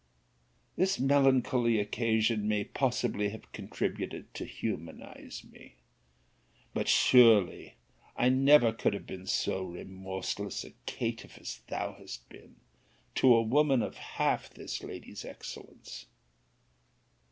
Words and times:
This 0.77 0.99
melancholy 0.99 1.79
occasion 1.79 2.47
may 2.47 2.63
possibly 2.63 3.29
have 3.29 3.51
contributed 3.51 4.33
to 4.33 4.45
humanize 4.45 5.43
me: 5.51 5.75
but 6.73 6.87
surely 6.87 7.75
I 8.15 8.27
never 8.29 8.71
could 8.73 8.95
have 8.95 9.05
been 9.05 9.27
so 9.27 9.61
remorseless 9.63 10.63
a 10.63 10.71
caitiff 10.87 11.37
as 11.37 11.59
thou 11.67 11.93
hast 11.99 12.27
been, 12.29 12.55
to 13.13 13.31
a 13.35 13.43
woman 13.43 13.83
of 13.83 13.97
half 13.97 14.49
this 14.49 14.81
lady's 14.81 15.23
excellence. 15.23 16.07